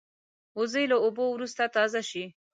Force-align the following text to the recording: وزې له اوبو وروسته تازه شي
وزې 0.59 0.83
له 0.91 0.97
اوبو 1.03 1.23
وروسته 1.31 1.63
تازه 1.75 2.01
شي 2.09 2.25